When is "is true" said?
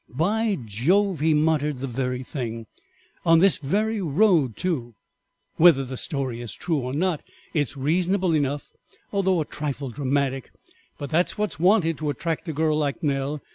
6.41-6.79